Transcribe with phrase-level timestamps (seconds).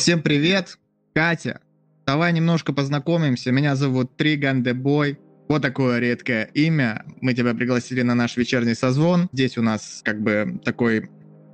[0.00, 0.78] Всем привет,
[1.14, 1.60] Катя.
[2.06, 3.52] Давай немножко познакомимся.
[3.52, 5.18] Меня зовут Триган Дебой.
[5.46, 7.04] Вот такое редкое имя.
[7.20, 9.28] Мы тебя пригласили на наш вечерний созвон.
[9.30, 11.10] Здесь у нас как бы такой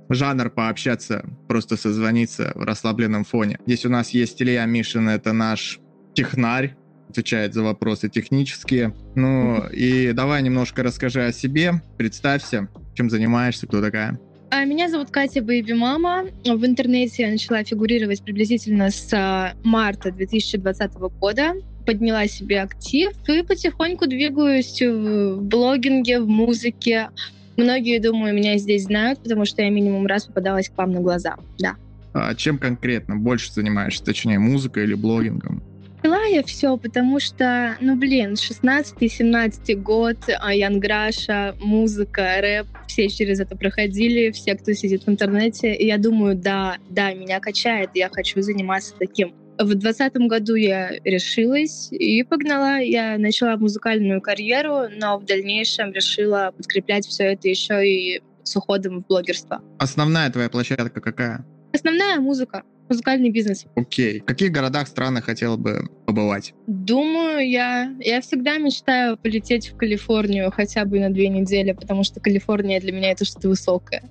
[0.07, 3.59] жанр пообщаться, просто созвониться в расслабленном фоне.
[3.65, 5.81] Здесь у нас есть Илья Мишин, это наш
[6.13, 6.77] технарь,
[7.09, 8.95] отвечает за вопросы технические.
[9.15, 14.17] Ну и давай немножко расскажи о себе, представься, чем занимаешься, кто такая.
[14.49, 16.25] А, меня зовут Катя Бэйби Мама.
[16.45, 21.53] В интернете я начала фигурировать приблизительно с а, марта 2020 года.
[21.85, 27.09] Подняла себе актив и потихоньку двигаюсь в блогинге, в музыке.
[27.57, 31.35] Многие, думаю, меня здесь знают, потому что я минимум раз попадалась к вам на глаза.
[31.59, 31.75] Да.
[32.13, 34.03] А чем конкретно больше занимаешься?
[34.03, 35.61] Точнее, музыкой или блогингом?
[36.01, 43.39] Пила я все, потому что, ну блин, 16-17 год, а Янграша, музыка, рэп, все через
[43.39, 45.73] это проходили, все, кто сидит в интернете.
[45.73, 49.33] И я думаю, да, да, меня качает, я хочу заниматься таким.
[49.59, 52.79] В двадцатом году я решилась и погнала.
[52.79, 59.01] Я начала музыкальную карьеру, но в дальнейшем решила подкреплять все это еще и с уходом
[59.01, 59.63] в блогерство.
[59.79, 61.43] Основная твоя площадка какая?
[61.73, 63.65] Основная музыка музыкальный бизнес.
[63.75, 64.21] Окей.
[64.21, 66.53] В каких городах, странах хотела бы побывать?
[66.67, 72.19] Думаю, я, я всегда мечтаю полететь в Калифорнию хотя бы на две недели, потому что
[72.19, 74.03] Калифорния для меня это что-то высокое.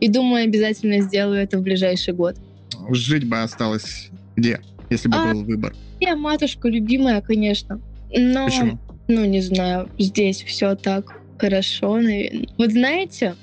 [0.00, 2.36] И думаю, обязательно сделаю это в ближайший год.
[2.90, 5.74] Жить бы осталось где, если бы а, был выбор?
[6.00, 7.80] Я матушка любимая, конечно.
[8.16, 8.78] Но, Почему?
[9.08, 11.96] ну, не знаю, здесь все так хорошо.
[11.96, 12.48] Наверное.
[12.56, 13.34] Вот знаете,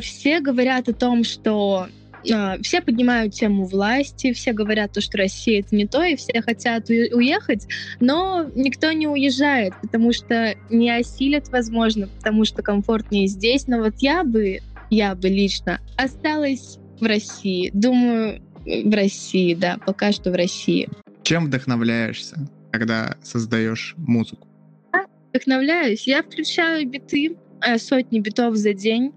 [0.00, 1.88] все говорят о том, что
[2.22, 6.88] все поднимают тему власти, все говорят то, что Россия это не то, и все хотят
[6.90, 7.66] уехать,
[8.00, 13.66] но никто не уезжает, потому что не осилят, возможно, потому что комфортнее здесь.
[13.66, 14.60] Но вот я бы,
[14.90, 17.70] я бы лично осталась в России.
[17.72, 20.88] Думаю, в России, да, пока что в России.
[21.22, 24.46] Чем вдохновляешься, когда создаешь музыку?
[25.32, 26.06] Вдохновляюсь.
[26.06, 29.12] Я включаю биты, э, сотни битов за день.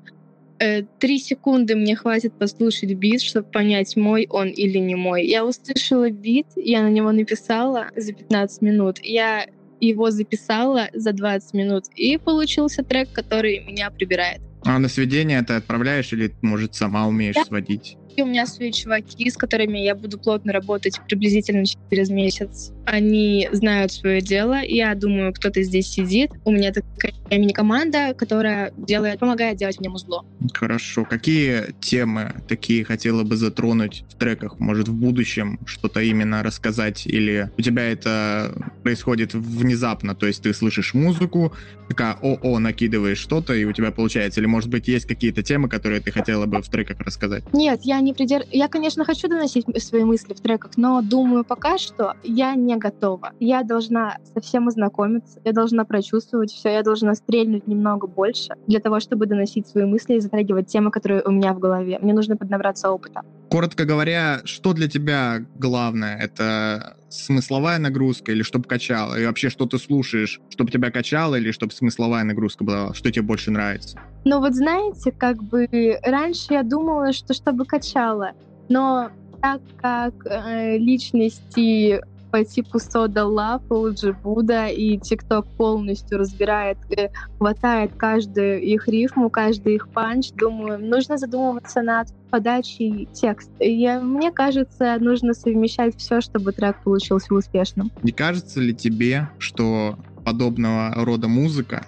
[0.61, 5.25] Э, три секунды мне хватит послушать бит, чтобы понять, мой он или не мой.
[5.25, 8.99] Я услышала бит, я на него написала за 15 минут.
[9.01, 9.47] Я
[9.79, 14.39] его записала за 20 минут, и получился трек, который меня прибирает.
[14.63, 17.45] А на сведение ты отправляешь или, может, сама умеешь да.
[17.45, 17.97] сводить?
[18.15, 22.71] И у меня свои чуваки, с которыми я буду плотно работать приблизительно через месяц.
[22.85, 24.61] Они знают свое дело.
[24.61, 26.31] Я думаю, кто-то здесь сидит.
[26.43, 30.25] У меня такая мини-команда, которая делает, помогает делать мне музло.
[30.53, 31.05] Хорошо.
[31.05, 34.59] Какие темы такие хотела бы затронуть в треках?
[34.59, 37.07] Может, в будущем что-то именно рассказать?
[37.07, 40.15] Или у тебя это происходит внезапно?
[40.15, 41.53] То есть ты слышишь музыку,
[41.87, 44.39] такая о-о, накидываешь что-то, и у тебя получается?
[44.41, 47.43] Или, может быть, есть какие-то темы, которые ты хотела бы в треках рассказать?
[47.53, 48.43] Нет, я не придер...
[48.51, 53.31] Я, конечно, хочу доносить свои мысли в треках, но думаю пока что я не готова.
[53.39, 58.79] Я должна со всем ознакомиться, я должна прочувствовать все, я должна стрельнуть немного больше для
[58.79, 61.99] того, чтобы доносить свои мысли и затрагивать темы, которые у меня в голове.
[62.01, 63.21] Мне нужно поднабраться опыта.
[63.51, 66.17] Коротко говоря, что для тебя главное?
[66.17, 69.19] Это смысловая нагрузка или чтобы качало?
[69.19, 72.93] И вообще, что ты слушаешь, чтобы тебя качало или чтобы смысловая нагрузка была?
[72.93, 73.99] Что тебе больше нравится?
[74.23, 75.67] Ну вот знаете, как бы
[76.01, 78.31] раньше я думала, что чтобы качало,
[78.69, 81.99] но так как э, личности
[82.31, 89.29] по типу Сода Love, OG Буда, и ТикТок полностью разбирает, э, хватает каждую их рифму,
[89.29, 90.31] каждый их панч.
[90.31, 93.63] Думаю, нужно задумываться над подачей текста.
[93.63, 97.91] И мне кажется, нужно совмещать все, чтобы трек получился успешным.
[98.03, 101.85] Не кажется ли тебе, что подобного рода музыка,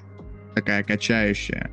[0.55, 1.71] такая качающая,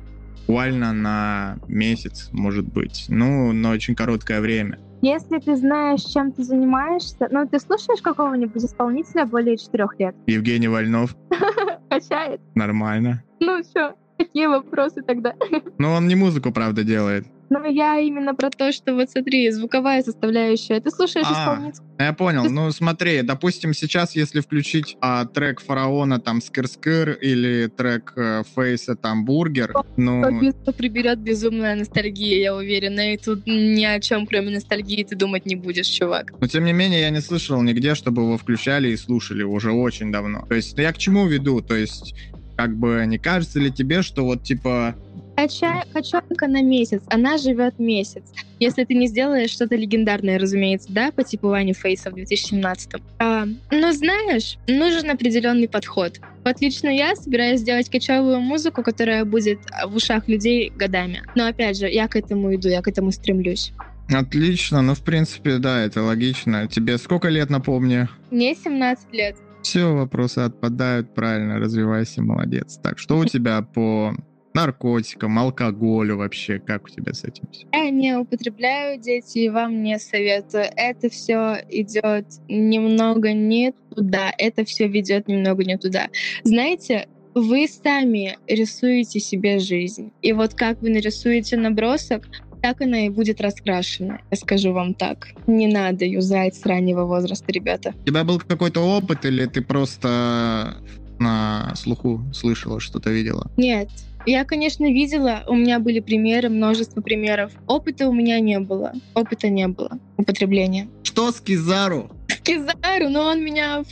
[0.51, 6.43] буквально на месяц, может быть, ну, на очень короткое время, если ты знаешь, чем ты
[6.43, 10.15] занимаешься, ну, ты слушаешь какого-нибудь исполнителя более четырех лет?
[10.27, 11.15] Евгений Вольнов.
[11.89, 12.41] Качает?
[12.55, 13.23] Нормально.
[13.39, 15.33] Ну, все, какие вопросы тогда?
[15.77, 17.25] Ну, он не музыку, правда, делает.
[17.51, 20.79] Ну, я именно про то, что вот смотри, звуковая составляющая.
[20.79, 21.83] Ты слушаешь а, исполнителя.
[21.99, 22.49] Я понял.
[22.49, 28.95] Ну, смотри, допустим, сейчас, если включить а, трек Фараона, там, Skr-Skr, или трек э, Фейса,
[28.95, 30.21] там, Бургер, ну...
[30.21, 33.13] Победно приберет безумная ностальгия, я уверена.
[33.13, 36.31] И тут ни о чем, кроме ностальгии, ты думать не будешь, чувак.
[36.39, 40.09] Но, тем не менее, я не слышал нигде, чтобы его включали и слушали уже очень
[40.09, 40.45] давно.
[40.47, 41.59] То есть, я к чему веду?
[41.59, 42.15] То есть,
[42.55, 44.95] как бы, не кажется ли тебе, что вот, типа,
[45.41, 45.85] Кача...
[45.91, 48.21] Качалка на месяц, она живет месяц.
[48.59, 53.01] Если ты не сделаешь что-то легендарное, разумеется, да, по типу Вани Фейса в 2017.
[53.17, 56.19] А, но знаешь, нужен определенный подход.
[56.45, 59.57] Вот лично я собираюсь сделать качевую музыку, которая будет
[59.87, 61.23] в ушах людей годами.
[61.33, 63.73] Но опять же, я к этому иду, я к этому стремлюсь.
[64.13, 66.67] Отлично, ну, в принципе, да, это логично.
[66.67, 68.07] Тебе сколько лет, напомни?
[68.29, 69.37] Мне 17 лет.
[69.63, 72.79] Все, вопросы отпадают, правильно, развивайся, молодец.
[72.83, 74.13] Так, что у тебя по
[74.53, 77.65] наркотикам, алкоголю вообще, как у тебя с этим все?
[77.73, 80.65] Я не употребляю, дети, и вам не советую.
[80.75, 86.07] Это все идет немного не туда, это все ведет немного не туда.
[86.43, 90.11] Знаете, вы сами рисуете себе жизнь.
[90.21, 92.27] И вот как вы нарисуете набросок,
[92.61, 94.19] так она и будет раскрашена.
[94.29, 95.29] Я скажу вам так.
[95.47, 97.93] Не надо юзать с раннего возраста, ребята.
[98.03, 100.75] У тебя был какой-то опыт или ты просто
[101.19, 103.49] на слуху слышала, что-то видела?
[103.57, 103.89] Нет,
[104.25, 107.51] я, конечно, видела, у меня были примеры, множество примеров.
[107.67, 108.93] Опыта у меня не было.
[109.13, 110.87] Опыта не было употребления.
[111.03, 112.09] Что с Кизару?
[112.43, 113.83] Кизару, но он меня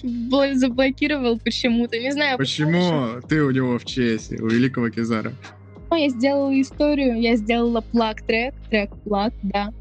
[0.54, 2.00] заблокировал почему-то.
[2.00, 2.38] Не знаю.
[2.38, 5.34] Почему ты у него в честь, у великого Кизара?
[5.92, 9.74] Я сделала историю, я сделала плак-трек, трек-плак, да.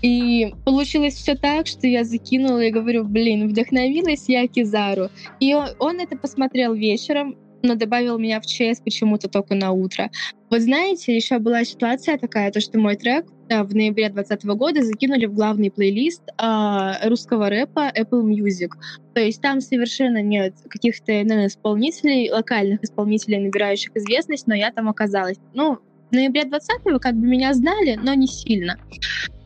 [0.00, 5.10] И получилось все так, что я закинула и говорю, блин, вдохновилась я Кизару.
[5.38, 10.10] И он, он это посмотрел вечером, но добавил меня в ЧС почему-то только на утро.
[10.50, 14.82] Вот знаете, еще была ситуация такая, то что мой трек да, в ноябре 2020 года
[14.82, 18.70] закинули в главный плейлист а, русского рэпа Apple Music.
[19.14, 24.88] То есть там совершенно нет каких-то наверное, исполнителей, локальных исполнителей, набирающих известность, но я там
[24.88, 25.36] оказалась.
[25.52, 25.78] Ну,
[26.10, 28.78] в ноябре 20-го как бы меня знали, но не сильно.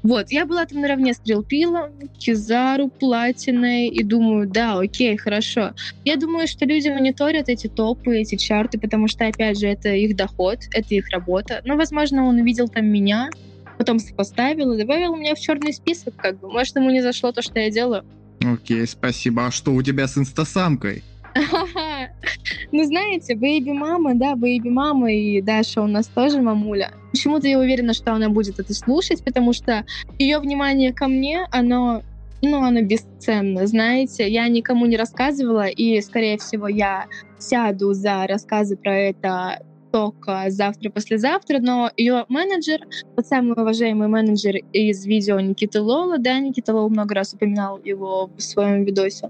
[0.04, 5.72] Вот, я была там наравне с Трилпилом, Кизару, Платиной, и думаю, да, окей, хорошо.
[6.04, 10.14] Я думаю, что люди мониторят эти топы, эти чарты, потому что, опять же, это их
[10.14, 11.62] доход, это их работа.
[11.64, 13.30] Но, возможно, он увидел там меня,
[13.78, 16.52] потом сопоставил и добавил меня в черный список, как бы.
[16.52, 18.04] Может, ему не зашло то, что я делаю.
[18.44, 19.46] Окей, спасибо.
[19.46, 21.02] А что у тебя с инстасамкой?
[22.72, 26.92] Ну, знаете, baby mama, да, baby mama и Даша у нас тоже мамуля.
[27.12, 29.84] Почему-то я уверена, что она будет это слушать, потому что
[30.18, 32.02] ее внимание ко мне, оно
[32.42, 34.28] ну, оно бесценно, знаете.
[34.28, 37.06] Я никому не рассказывала, и, скорее всего, я
[37.38, 39.62] сяду за рассказы про это
[39.92, 42.80] только завтра-послезавтра, но ее менеджер,
[43.14, 48.28] вот самый уважаемый менеджер из видео Никиты Лола, да, Никита Лол много раз упоминал его
[48.36, 49.28] в своем видосе,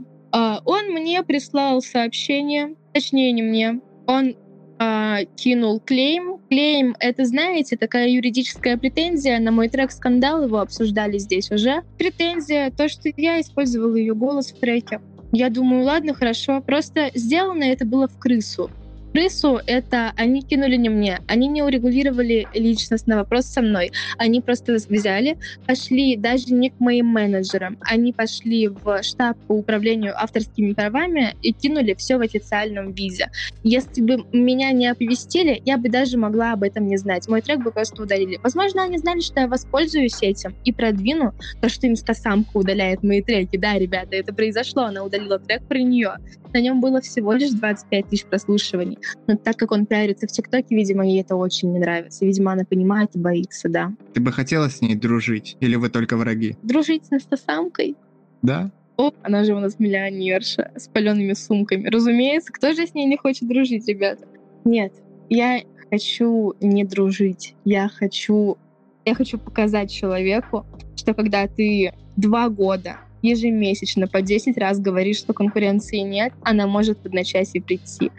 [0.64, 4.34] он мне прислал сообщение, точнее не мне, он
[4.78, 6.38] а, кинул клейм.
[6.48, 11.82] Клейм— это, знаете, такая юридическая претензия на мой трек «Скандал», его обсуждали здесь уже.
[11.98, 15.00] Претензия, то, что я использовала ее голос в треке.
[15.32, 16.60] Я думаю, ладно, хорошо.
[16.60, 18.70] Просто сделано это было в крысу
[19.14, 21.20] крысу, это они кинули не мне.
[21.28, 23.92] Они не урегулировали личностный вопрос со мной.
[24.18, 30.20] Они просто взяли, пошли даже не к моим менеджерам, они пошли в штаб по управлению
[30.20, 33.30] авторскими правами и кинули все в официальном виде.
[33.62, 37.28] Если бы меня не оповестили, я бы даже могла об этом не знать.
[37.28, 38.40] Мой трек бы просто удалили.
[38.42, 43.56] Возможно, они знали, что я воспользуюсь этим и продвину то, что инстасамка удаляет мои треки.
[43.56, 44.82] Да, ребята, это произошло.
[44.84, 46.16] Она удалила трек про нее.
[46.52, 48.98] На нем было всего лишь 25 тысяч прослушиваний.
[49.26, 52.24] Но так как он пиарится в ТикТоке, видимо, ей это очень не нравится.
[52.24, 53.92] Видимо, она понимает и боится, да.
[54.12, 55.56] Ты бы хотела с ней дружить?
[55.60, 56.56] Или вы только враги?
[56.62, 57.96] Дружить с инстасамкой?
[58.42, 58.70] Да.
[58.96, 61.88] О, она же у нас миллионерша с палеными сумками.
[61.88, 64.26] Разумеется, кто же с ней не хочет дружить, ребята?
[64.64, 64.92] Нет,
[65.28, 67.54] я хочу не дружить.
[67.64, 68.56] Я хочу,
[69.04, 70.64] я хочу показать человеку,
[70.96, 76.98] что когда ты два года ежемесячно по 10 раз говоришь, что конкуренции нет, она может
[76.98, 78.12] в одночасье прийти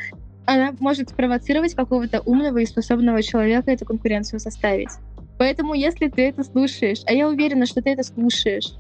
[0.46, 4.90] она может спровоцировать какого-то умного и способного человека эту конкуренцию составить.
[5.38, 8.74] Поэтому, если ты это слушаешь, а я уверена, что ты это слушаешь,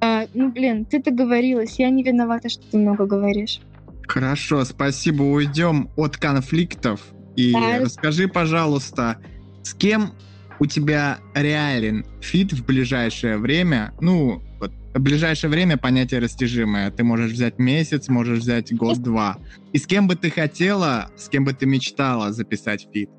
[0.00, 3.60] а, ну, блин, ты договорилась, я не виновата, что ты много говоришь.
[4.06, 5.22] Хорошо, спасибо.
[5.22, 7.00] Уйдем от конфликтов.
[7.36, 7.80] И да.
[7.80, 9.18] расскажи, пожалуйста,
[9.62, 10.12] с кем
[10.60, 13.92] у тебя реален feat в ближайшее время?
[14.00, 16.90] Ну, вот в ближайшее время понятие растяжимое.
[16.90, 19.38] Ты можешь взять месяц, можешь взять год-два.
[19.72, 23.10] И с кем бы ты хотела, с кем бы ты мечтала записать feat?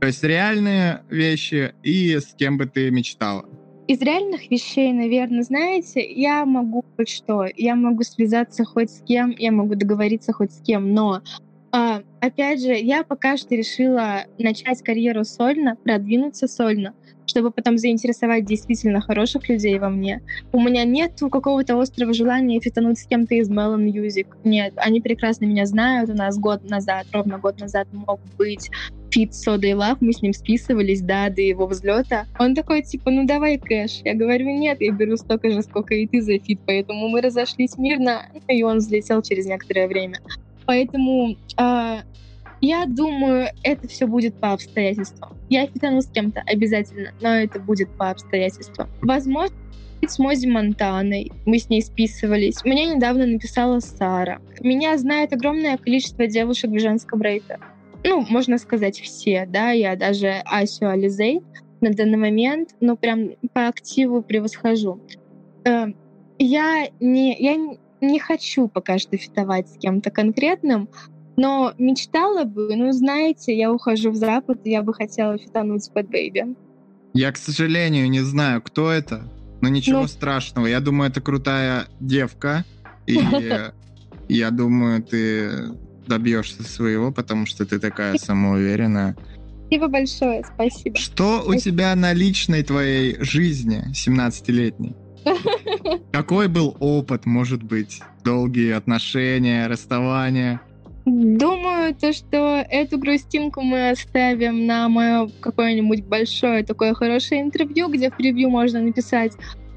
[0.00, 3.44] То есть реальные вещи и с кем бы ты мечтала?
[3.88, 9.30] Из реальных вещей, наверное, знаете, я могу хоть что, я могу связаться хоть с кем,
[9.30, 11.20] я могу договориться хоть с кем, но
[11.70, 16.94] а, опять же, я пока что решила начать карьеру сольно, продвинуться сольно,
[17.34, 20.22] чтобы потом заинтересовать действительно хороших людей во мне.
[20.52, 24.28] У меня нет какого-то острого желания фитануть с кем-то из Melon Music.
[24.44, 26.10] Нет, они прекрасно меня знают.
[26.10, 28.70] У нас год назад, ровно год назад мог быть
[29.10, 32.26] feat Soda Luv, мы с ним списывались, да, до его взлета.
[32.38, 34.02] Он такой, типа, ну давай кэш.
[34.04, 37.76] Я говорю, нет, я беру столько же, сколько и ты за feat, поэтому мы разошлись
[37.76, 40.20] мирно, и он взлетел через некоторое время.
[40.66, 41.96] Поэтому э,
[42.64, 45.36] Я думаю, это все будет по обстоятельствам.
[45.50, 48.88] Я фитану с кем-то обязательно, но это будет по обстоятельствам.
[49.02, 49.54] Возможно,
[50.00, 51.30] с Мози Монтаной.
[51.44, 52.64] Мы с ней списывались.
[52.64, 54.40] Мне недавно написала Сара.
[54.60, 57.58] Меня знает огромное количество девушек в женском рейте.
[58.02, 59.72] Ну, можно сказать, все, да.
[59.72, 61.42] Я даже Асю Ализей
[61.82, 65.02] на данный момент, ну, прям по активу превосхожу.
[65.66, 65.88] Э,
[66.38, 67.56] я не, я
[68.00, 70.88] не хочу пока что фитовать с кем-то конкретным,
[71.36, 76.08] но мечтала бы, ну, знаете, я ухожу в Запад, я бы хотела фитануть с Bad
[76.10, 76.56] Baby.
[77.12, 80.08] Я, к сожалению, не знаю, кто это, но ничего ну...
[80.08, 80.66] страшного.
[80.66, 82.64] Я думаю, это крутая девка,
[83.06, 83.18] и
[84.28, 85.76] я думаю, ты
[86.06, 89.16] добьешься своего, потому что ты такая самоуверенная.
[89.66, 90.96] Спасибо большое, спасибо.
[90.98, 94.94] Что у тебя на личной твоей жизни 17-летней?
[96.12, 98.02] Какой был опыт, может быть?
[98.22, 100.60] Долгие отношения, расставания?
[101.06, 108.10] Думаю, то, что эту грустинку мы оставим на мое какое-нибудь большое такое хорошее интервью, где
[108.10, 109.32] в превью можно написать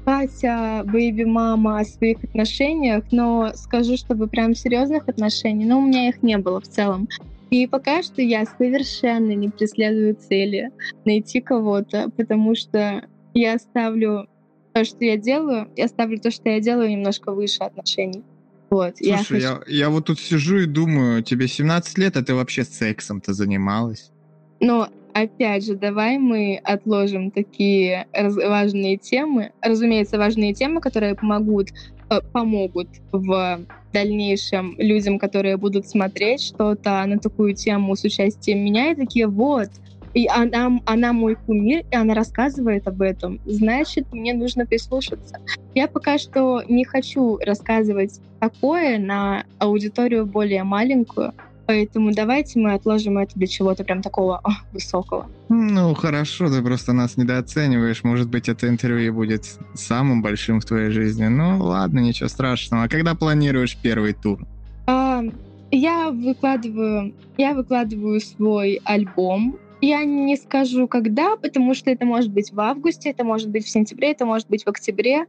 [0.06, 6.08] Катя, бэйби мама о своих отношениях, но скажу, чтобы прям серьезных отношений, но у меня
[6.08, 7.08] их не было в целом.
[7.50, 10.70] И пока что я совершенно не преследую цели
[11.04, 13.02] найти кого-то, потому что
[13.34, 14.28] я ставлю
[14.72, 18.22] то, что я делаю, я ставлю то, что я делаю немножко выше отношений.
[18.70, 19.34] Вот, Слушай, я, хочу...
[19.36, 24.10] я, я вот тут сижу и думаю, тебе 17 лет, а ты вообще сексом-то занималась?
[24.60, 29.52] Но опять же, давай мы отложим такие раз- важные темы.
[29.62, 31.70] Разумеется, важные темы, которые помогут,
[32.10, 33.60] э, помогут в
[33.92, 39.70] дальнейшем людям, которые будут смотреть что-то на такую тему с участием меня, и такие, вот,
[40.18, 43.38] и она, она мой кумир, и она рассказывает об этом.
[43.46, 45.38] Значит, мне нужно прислушаться.
[45.76, 51.34] Я пока что не хочу рассказывать такое на аудиторию более маленькую,
[51.66, 55.26] Поэтому давайте мы отложим это для чего-то прям такого о, высокого.
[55.50, 58.04] Ну, хорошо, ты просто нас недооцениваешь.
[58.04, 59.44] Может быть, это интервью будет
[59.74, 61.26] самым большим в твоей жизни.
[61.26, 62.84] Ну, ладно, ничего страшного.
[62.84, 64.40] А когда планируешь первый тур?
[64.86, 65.22] А,
[65.70, 72.52] я выкладываю, я выкладываю свой альбом я не скажу, когда, потому что это может быть
[72.52, 75.26] в августе, это может быть в сентябре, это может быть в октябре.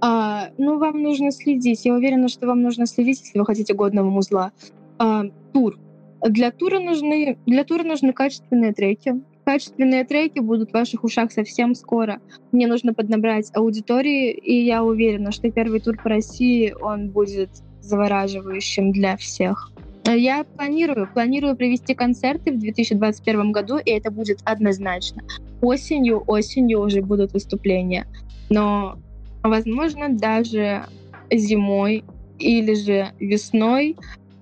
[0.00, 1.84] А, ну, вам нужно следить.
[1.84, 4.52] Я уверена, что вам нужно следить, если вы хотите годного музла.
[4.98, 5.78] А, тур.
[6.22, 9.20] Для тура нужны, для тура нужны качественные треки.
[9.44, 12.20] Качественные треки будут в ваших ушах совсем скоро.
[12.52, 17.50] Мне нужно поднабрать аудитории, и я уверена, что первый тур по России, он будет
[17.80, 19.72] завораживающим для всех.
[20.14, 25.22] Я планирую, планирую провести концерты в 2021 году, и это будет однозначно.
[25.60, 28.06] Осенью, осенью уже будут выступления.
[28.48, 28.98] Но,
[29.42, 30.86] возможно, даже
[31.30, 32.04] зимой
[32.38, 33.96] или же весной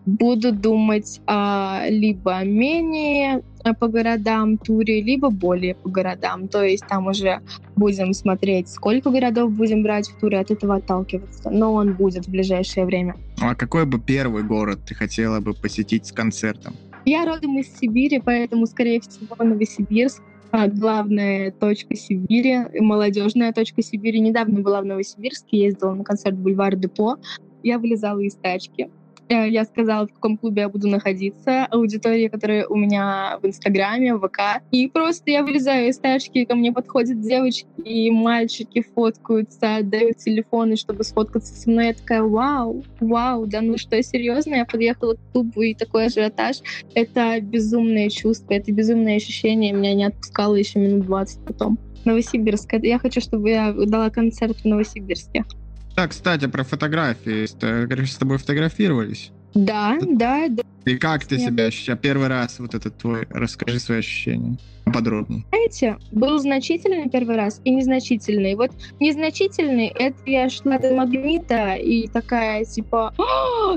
[0.07, 3.43] буду думать а, либо менее
[3.81, 6.49] по городам туре, либо более по городам.
[6.49, 7.41] То есть там уже
[7.75, 11.51] будем смотреть, сколько городов будем брать в туре, от этого отталкиваться.
[11.51, 13.17] Но он будет в ближайшее время.
[13.41, 16.75] А какой бы первый город ты хотела бы посетить с концертом?
[17.05, 20.23] Я родом из Сибири, поэтому, скорее всего, Новосибирск.
[20.53, 24.21] А, главная точка Сибири, молодежная точка Сибири.
[24.21, 27.17] Недавно была в Новосибирске, ездила на концерт Бульвар Депо.
[27.63, 28.89] Я вылезала из тачки.
[29.28, 34.14] Э, я сказала, в каком клубе я буду находиться, аудитория, которая у меня в Инстаграме,
[34.14, 34.62] в ВК.
[34.71, 40.76] И просто я вылезаю из тачки, ко мне подходят девочки и мальчики фоткаются, отдают телефоны,
[40.76, 41.87] чтобы сфоткаться со мной.
[41.87, 44.54] Я такая, вау, вау, да ну что, серьезно?
[44.54, 46.59] Я подъехала к клубу, и такой ажиотаж.
[46.95, 49.73] Это безумное чувство, это безумное ощущение.
[49.73, 51.78] Меня не отпускало еще минут 20 потом.
[52.04, 52.73] Новосибирск.
[52.83, 55.45] Я хочу, чтобы я дала концерт в Новосибирске.
[55.97, 57.47] Да, кстати, про фотографии.
[57.47, 59.31] С тобой фотографировались?
[59.55, 60.62] Да, да, да.
[60.85, 61.99] И как ты себя ощущаешь?
[62.00, 64.59] Первый раз вот этот твой, расскажи свои ощущения
[64.93, 65.45] подробнее.
[65.49, 68.55] Знаете, был значительный первый раз и незначительный.
[68.55, 73.12] Вот незначительный, это я шла до магнита и такая, типа,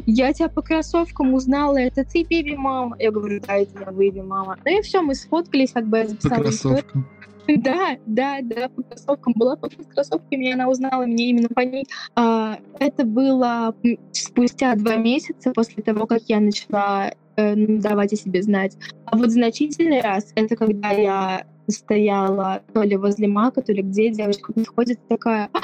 [0.06, 2.96] я тебя по кроссовкам узнала, это ты, беби мама.
[3.00, 4.58] Я говорю, да, это я, беби мама.
[4.66, 7.08] Ну и все, мы сфоткались, как бы я записала По кроссовкам.
[7.58, 9.34] Да, да, да, по кроссовкам.
[9.36, 11.86] Была фото с кроссовками, и она узнала меня именно по ней.
[12.16, 13.76] А, это было
[14.12, 18.78] спустя два месяца после того, как я начала э, давать о себе знать.
[19.06, 24.10] А вот значительный раз— это когда я стояла то ли возле Мака, то ли где
[24.10, 25.60] девочка подходит такая, «А,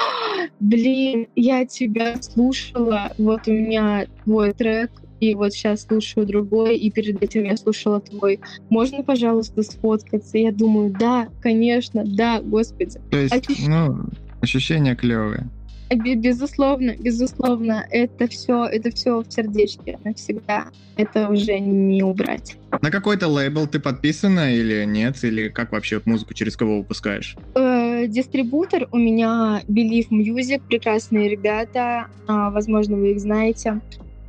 [0.60, 4.90] блин, я тебя слушала, вот у меня твой трек,
[5.20, 8.40] и вот сейчас слушаю другой, и перед этим я слушала твой.
[8.68, 10.38] Можно, пожалуйста, сфоткаться?
[10.38, 13.00] Я думаю, да, конечно, да, господи.
[13.10, 13.66] То есть, Ощущ...
[13.66, 14.04] ну,
[14.40, 15.48] ощущения клевые.
[15.88, 20.66] Безусловно, безусловно, это все, это все в сердечке навсегда.
[20.96, 22.56] Это уже не убрать.
[22.82, 25.22] На какой-то лейбл ты подписана или нет?
[25.22, 27.36] Или как вообще музыку через кого выпускаешь?
[27.54, 33.80] Э, дистрибутор у меня Believe Music, прекрасные ребята, а, возможно, вы их знаете.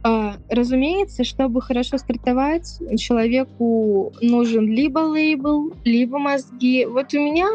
[0.09, 6.85] А, разумеется, чтобы хорошо стартовать, человеку нужен либо лейбл, либо мозги.
[6.85, 7.47] Вот у меня,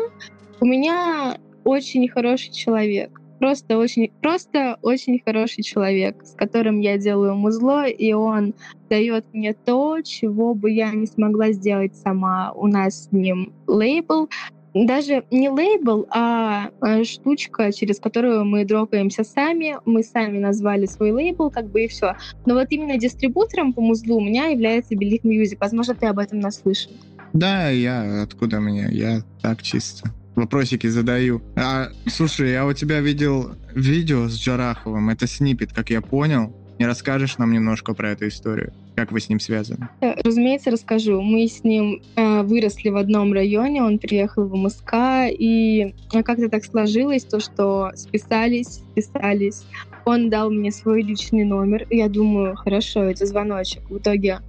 [0.61, 3.19] у меня очень хороший человек.
[3.39, 8.53] Просто очень, просто очень хороший человек, с которым я делаю музло, и он
[8.91, 12.53] дает мне то, чего бы я не смогла сделать сама.
[12.53, 14.29] У нас с ним лейбл,
[14.75, 19.77] даже не лейбл, а э, штучка, через которую мы дропаемся сами.
[19.85, 22.17] Мы сами назвали свой лейбл, как бы и все.
[22.47, 25.59] Но вот именно дистрибутором по музлу у меня является Believe Music.
[25.61, 26.93] Возможно, ты об этом наслышан.
[27.33, 28.89] Да, я откуда мне?
[28.91, 31.43] Я так чисто вопросики задаю.
[31.57, 35.11] А, слушай, я у тебя видел видео с Джараховым.
[35.11, 36.55] Это снипет, как я понял.
[36.79, 38.73] Не расскажешь нам немножко про эту историю?
[38.97, 39.89] Как вы с ним связаны?
[40.01, 41.21] Э, разумеется, расскажу.
[41.21, 44.95] Мы с ним э, выросли в одном районе, он приехал в МСК,
[45.31, 49.65] и э, как-то так сложилось, то, что списались, списались.
[50.05, 51.87] Он дал мне свой личный номер.
[51.91, 53.89] Я думаю, хорошо, это звоночек.
[53.89, 54.41] В итоге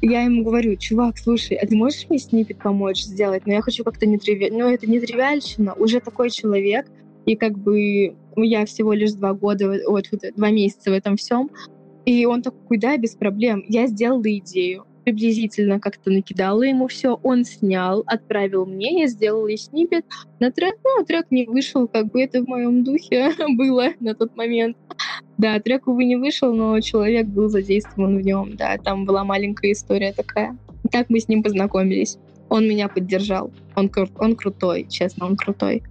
[0.00, 3.46] я ему говорю, чувак, слушай, а ты можешь мне снипет помочь сделать?
[3.46, 4.58] Но я хочу как-то не тривиально.
[4.58, 6.86] Ну, это не тривиальщина, уже такой человек,
[7.26, 11.50] и как бы я всего лишь два года, вот, вот два месяца в этом всем.
[12.04, 13.64] И он такой, да, без проблем.
[13.68, 19.56] Я сделала идею приблизительно как-то накидала ему все, он снял, отправил мне, я сделала и
[19.56, 20.04] снипет.
[20.40, 24.36] На трек, ну, трек не вышел, как бы это в моем духе было на тот
[24.36, 24.76] момент.
[25.38, 29.72] Да, трек, увы, не вышел, но человек был задействован в нем, да, там была маленькая
[29.72, 30.56] история такая.
[30.90, 32.18] Так мы с ним познакомились.
[32.48, 33.50] Он меня поддержал.
[33.76, 35.82] Он, кру- он крутой, честно, он крутой.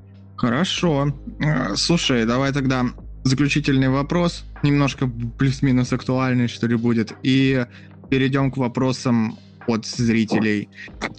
[0.41, 1.15] Хорошо.
[1.39, 2.87] Э, слушай, давай тогда
[3.23, 5.07] заключительный вопрос, немножко
[5.37, 7.13] плюс-минус актуальный, что ли, будет.
[7.21, 7.67] И
[8.09, 10.67] перейдем к вопросам от зрителей.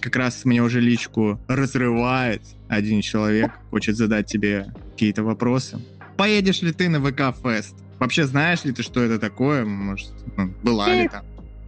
[0.01, 5.79] Как раз мне уже личку разрывает один человек, хочет задать тебе какие-то вопросы.
[6.17, 7.75] Поедешь ли ты на ВК Фест?
[7.99, 9.63] Вообще знаешь ли ты, что это такое?
[9.63, 11.23] Может, ну, была ли там?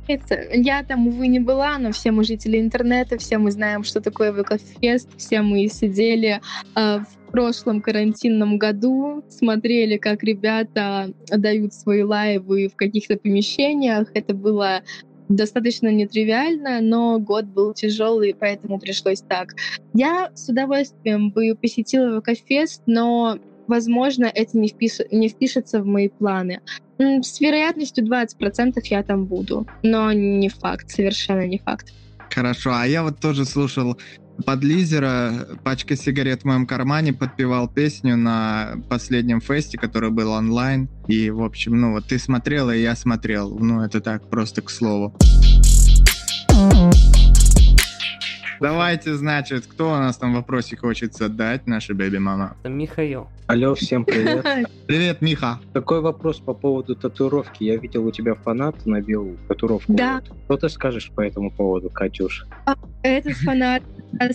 [0.08, 4.32] Я там, увы, не была, но все мы жители интернета, все мы знаем, что такое
[4.32, 6.42] ВК-фест, все мы сидели
[6.76, 14.10] э, в прошлом карантинном году, смотрели, как ребята дают свои лайвы в каких-то помещениях.
[14.14, 14.84] Это было
[15.28, 19.56] достаточно нетривиально, но год был тяжелый, поэтому пришлось так.
[19.94, 25.00] Я с удовольствием бы посетила ВК-фест, но возможно, это не, впиш...
[25.12, 26.62] не впишется в мои планы.
[26.98, 31.94] С вероятностью 20% я там буду, но не факт, совершенно не факт.
[32.30, 33.98] Хорошо, а я вот тоже слушал
[34.44, 40.90] под лизера пачка сигарет в моем кармане подпевал песню на последнем фесте, который был онлайн.
[41.08, 43.58] И, в общем, ну вот ты смотрела, и я смотрел.
[43.58, 45.16] Ну, это так, просто к слову.
[48.60, 52.56] Давайте, значит, кто у нас там вопросик хочет задать, наша бэби-мама?
[52.62, 53.28] Это Михаил.
[53.48, 54.46] Алло, всем привет.
[54.88, 55.60] Привет, Миха.
[55.74, 57.64] Такой вопрос по поводу татуировки.
[57.64, 59.94] Я видел у тебя фанат набил татуировку.
[59.94, 60.22] Да.
[60.28, 60.38] Вот.
[60.46, 62.46] Что ты скажешь по этому поводу, Катюш?
[63.04, 63.84] Этот фанат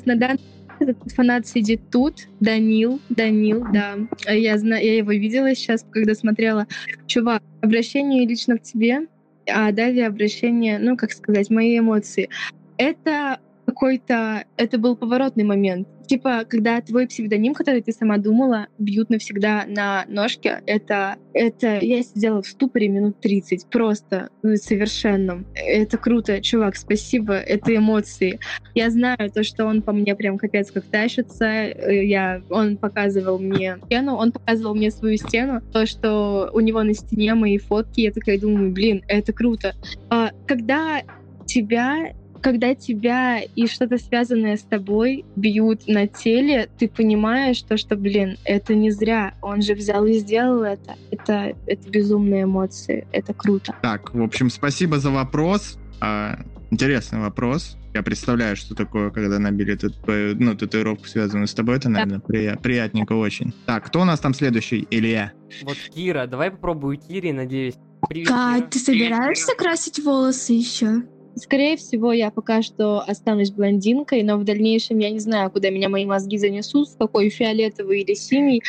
[0.05, 0.41] на данный
[0.81, 3.97] этот фанат сидит тут, Данил, Данил, да.
[4.27, 6.67] Я знаю, я его видела сейчас, когда смотрела.
[7.07, 9.07] Чувак, обращение лично к тебе,
[9.47, 12.31] а далее обращение, ну, как сказать, мои эмоции.
[12.79, 13.41] Это
[13.81, 14.45] какой-то...
[14.59, 15.89] Это был поворотный момент.
[16.07, 21.17] Типа, когда твой псевдоним, который ты сама думала, бьют навсегда на ножке, это...
[21.33, 23.71] это я сидела в ступоре минут 30.
[23.71, 25.47] Просто ну, совершенном.
[25.55, 27.35] Это круто, чувак, спасибо.
[27.35, 28.39] Это эмоции.
[28.75, 31.47] Я знаю то, что он по мне прям капец как тащится.
[31.47, 32.43] Я...
[32.51, 35.63] Он показывал мне стену, он показывал мне свою стену.
[35.73, 38.03] То, что у него на стене мои фотки.
[38.03, 39.75] Я такая думаю, блин, это круто.
[40.11, 41.03] А, когда
[41.47, 47.97] тебя когда тебя и что-то связанное с тобой бьют на теле, ты понимаешь то, что,
[47.97, 49.35] блин, это не зря.
[49.43, 50.97] Он же взял и сделал это.
[51.11, 53.07] Это, это безумные эмоции.
[53.13, 53.75] Это круто.
[53.83, 55.79] Так, в общем, спасибо за вопрос.
[56.01, 57.77] А, интересный вопрос.
[57.93, 61.77] Я представляю, что такое, когда набили тут, ну, татуировку, связанную с тобой.
[61.77, 62.57] Это, наверное, да.
[62.57, 63.53] приятненько очень.
[63.67, 64.87] Так, кто у нас там следующий?
[64.91, 65.33] Илья.
[65.63, 66.27] Вот Кира.
[66.27, 67.75] Давай попробую Кире, надеюсь.
[68.09, 68.71] Привет, Кать, Кира.
[68.71, 71.03] ты собираешься красить волосы еще?
[71.37, 75.89] Скорее всего, я пока что останусь блондинкой, но в дальнейшем я не знаю, куда меня
[75.89, 78.63] мои мозги занесут, в какой фиолетовый или синий.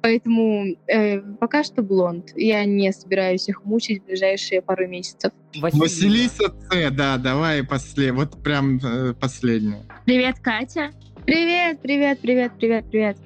[0.00, 2.32] Поэтому э, пока что блонд.
[2.36, 5.32] Я не собираюсь их мучить в ближайшие пару месяцев.
[5.56, 9.82] Василиса С, да, давай после, вот прям э, последнее.
[10.04, 10.90] Привет, Катя.
[11.24, 13.16] Привет, привет, привет, привет, привет.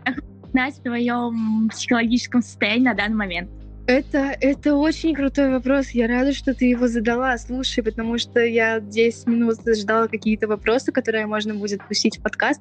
[0.53, 3.51] знать о твоем психологическом состоянии на данный момент?
[3.89, 5.93] Это, это очень крутой вопрос.
[5.93, 7.39] Я рада, что ты его задала.
[7.39, 12.61] Слушай, потому что я 10 минут ждала какие-то вопросы, которые можно будет пустить в подкаст.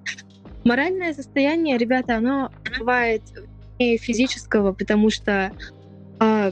[0.64, 3.24] Моральное состояние, ребята, оно бывает
[3.78, 5.52] не физического, потому что
[6.22, 6.52] э,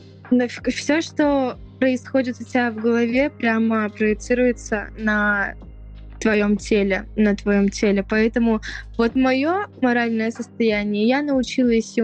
[0.68, 5.56] все, что происходит у тебя в голове, прямо проецируется на
[6.26, 8.04] твоем теле, на твоем теле.
[8.10, 8.60] Поэтому
[8.98, 12.02] вот мое моральное состояние, я научилась э,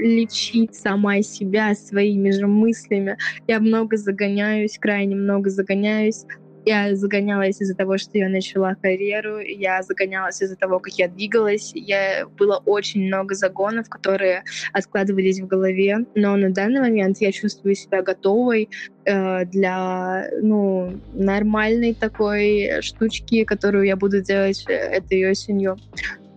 [0.00, 3.18] лечить сама себя своими же мыслями.
[3.46, 6.24] Я много загоняюсь, крайне много загоняюсь.
[6.66, 11.72] Я загонялась из-за того, что я начала карьеру, я загонялась из-за того, как я двигалась.
[11.74, 15.98] Я было очень много загонов, которые откладывались в голове.
[16.14, 18.68] Но на данный момент я чувствую себя готовой
[19.04, 25.78] э, для ну, нормальной такой штучки, которую я буду делать этой осенью.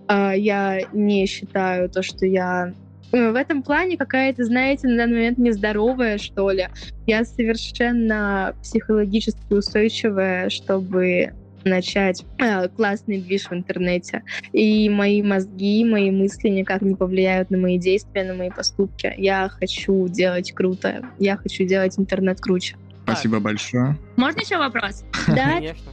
[0.07, 2.82] Э, я не считаю то, что я Э,
[3.13, 6.67] в этом плане какая-то, знаете, на данный момент нездоровая, что ли.
[7.05, 14.23] Я совершенно психологически устойчивая, чтобы начать э, классный движ в интернете.
[14.51, 19.13] И мои мозги, мои мысли никак не повлияют на мои действия, на мои поступки.
[19.17, 21.05] Я хочу делать круто.
[21.19, 22.75] Я хочу делать интернет круче.
[23.03, 23.97] Спасибо большое.
[24.15, 25.03] Можно еще вопрос?
[25.27, 25.91] Да, Конечно.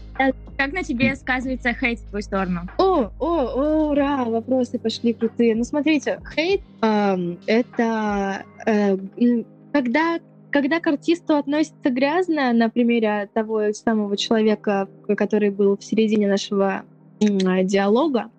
[0.56, 2.60] Как на тебе сказывается хейт в твою сторону?
[2.78, 5.54] О, о, о, ура, вопросы пошли крутые.
[5.54, 8.96] Ну, смотрите, хейт эм,— это э,
[9.72, 10.18] когда
[10.50, 16.82] когда к артисту относится грязно, на примере того самого человека, который был в середине нашего
[17.20, 18.30] э, диалога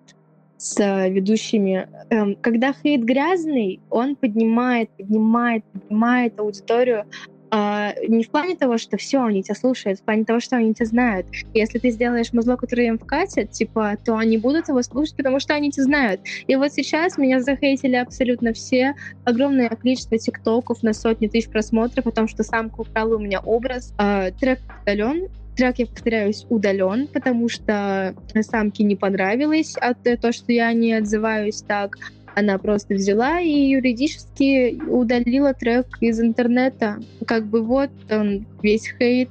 [0.58, 7.06] с ведущими, э, когда хейт грязный, он поднимает, поднимает, поднимает аудиторию
[7.54, 10.72] а, не в плане того, что все, они тебя слушают, в плане того, что они
[10.72, 11.26] тебя знают.
[11.52, 15.52] Если ты сделаешь музло, которое им вкатит, типа, то они будут его слушать, потому что
[15.52, 16.22] они тебя знают.
[16.46, 18.94] И вот сейчас меня захейтили абсолютно все.
[19.26, 23.92] Огромное количество тиктоков на сотни тысяч просмотров о том, что самка украла у меня образ.
[23.98, 30.50] А, трек удален, Трек, я повторяюсь, удален, потому что самке не понравилось от того, что
[30.50, 31.98] я не отзываюсь так.
[32.34, 36.98] Она просто взяла и юридически удалила трек из интернета.
[37.26, 39.28] Как бы вот он, весь хейт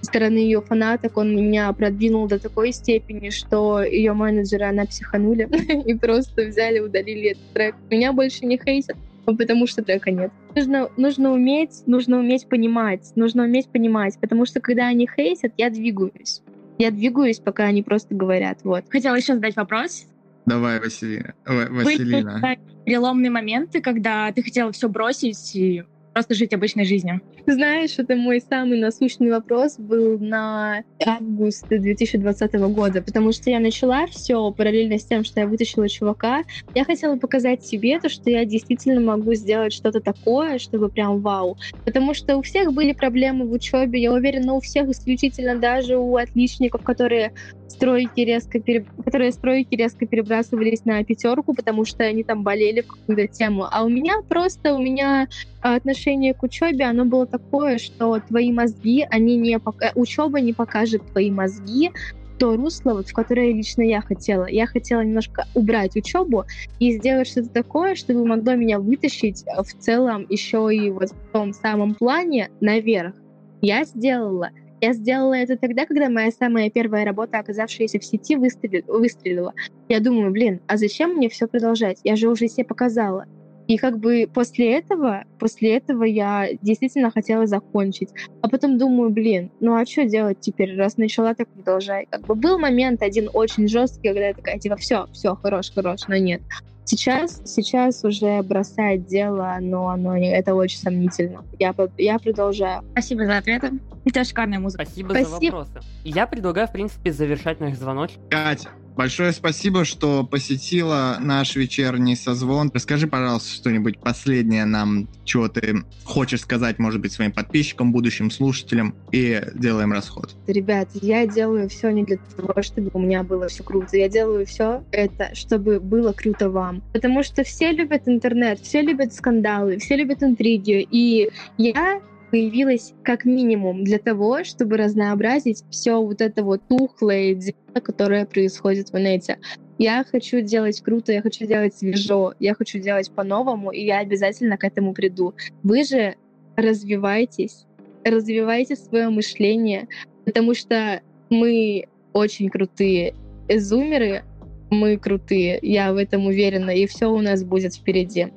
[0.00, 5.48] со стороны ее фанаток, он меня продвинул до такой степени, что ее менеджеры, она психанули
[5.86, 7.74] и просто взяли, удалили этот трек.
[7.90, 10.30] Меня больше не хейтят, потому что трека нет.
[10.54, 15.70] Нужно, нужно уметь, нужно уметь понимать, нужно уметь понимать, потому что когда они хейтят, я
[15.70, 16.42] двигаюсь.
[16.78, 18.58] Я двигаюсь, пока они просто говорят.
[18.64, 18.84] Вот.
[18.88, 20.06] Хотела еще задать вопрос.
[20.46, 21.34] Давай, Василина.
[21.46, 22.40] Василина.
[22.40, 27.20] Были переломные моменты, когда ты хотела все бросить и просто жить обычной жизнью?
[27.46, 34.06] Знаешь, это мой самый насущный вопрос был на август 2020 года, потому что я начала
[34.06, 36.44] все параллельно с тем, что я вытащила чувака.
[36.74, 41.58] Я хотела показать себе то, что я действительно могу сделать что-то такое, чтобы прям вау.
[41.84, 46.16] Потому что у всех были проблемы в учебе, я уверена, у всех исключительно даже у
[46.16, 47.32] отличников, которые
[47.68, 48.86] стройки резко пере...
[49.04, 53.66] которые стройки резко перебрасывались на пятерку, потому что они там болели в какую-то тему.
[53.70, 55.28] А у меня просто, у меня
[55.60, 59.90] отношение к учебе, оно было такое, что твои мозги, они не пока...
[59.94, 61.90] учеба не покажет твои мозги
[62.38, 64.46] то русло, вот, в которое лично я хотела.
[64.46, 66.44] Я хотела немножко убрать учебу
[66.80, 71.52] и сделать что-то такое, чтобы могло меня вытащить в целом еще и вот в том
[71.52, 73.14] самом плане наверх.
[73.62, 74.50] Я сделала.
[74.80, 79.54] Я сделала это тогда, когда моя самая первая работа, оказавшаяся в сети, выстрелила.
[79.88, 82.00] Я думаю, блин, а зачем мне все продолжать?
[82.02, 83.26] Я же уже все показала.
[83.66, 88.10] И как бы после этого, после этого я действительно хотела закончить.
[88.42, 92.06] А потом думаю, блин, ну а что делать теперь, раз начала, так продолжай.
[92.10, 96.00] Как бы был момент один очень жесткий, когда я такая, типа, все, все, хорош, хорош,
[96.08, 96.42] но нет.
[96.86, 101.42] Сейчас, сейчас уже бросать дело, но оно это очень сомнительно.
[101.58, 102.82] Я, я продолжаю.
[102.92, 103.72] Спасибо за ответы.
[104.04, 104.84] Это шикарная музыка.
[104.84, 105.88] Спасибо, Спасибо за вопросы.
[106.04, 108.18] Я предлагаю, в принципе, завершать наш звоночек.
[108.28, 112.70] Катя, Большое спасибо, что посетила наш вечерний созвон.
[112.72, 118.94] Расскажи, пожалуйста, что-нибудь последнее нам, чего ты хочешь сказать, может быть, своим подписчикам, будущим слушателям,
[119.10, 120.36] и делаем расход.
[120.46, 123.96] Ребят, я делаю все не для того, чтобы у меня было все круто.
[123.96, 126.82] Я делаю все это, чтобы было круто вам.
[126.92, 130.86] Потому что все любят интернет, все любят скандалы, все любят интриги.
[130.90, 132.00] И я
[132.34, 138.90] появилась как минимум для того, чтобы разнообразить все вот это вот тухлое дело, которое происходит
[138.90, 139.38] в инете.
[139.78, 144.56] Я хочу делать круто, я хочу делать свежо, я хочу делать по-новому, и я обязательно
[144.58, 145.34] к этому приду.
[145.62, 146.16] Вы же
[146.56, 147.66] развивайтесь,
[148.04, 149.86] развивайте свое мышление,
[150.24, 153.14] потому что мы очень крутые
[153.48, 154.24] зумеры,
[154.70, 158.32] мы крутые, я в этом уверена, и все у нас будет впереди.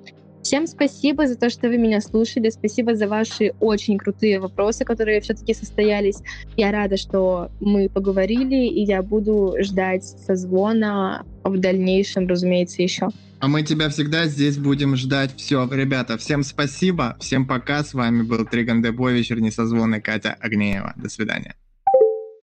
[0.47, 2.49] Всем спасибо за то, что вы меня слушали.
[2.49, 6.19] Спасибо за ваши очень крутые вопросы, которые все-таки состоялись.
[6.55, 13.09] Я рада, что мы поговорили, и я буду ждать созвона в дальнейшем, разумеется, еще.
[13.39, 15.35] А мы тебя всегда здесь будем ждать.
[15.35, 17.83] Все, ребята, всем спасибо, всем пока.
[17.83, 20.93] С вами был Триган Дебой, вечерний созвон и Катя Агнеева.
[20.95, 21.55] До свидания.